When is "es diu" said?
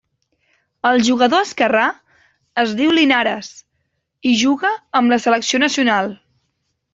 2.63-2.95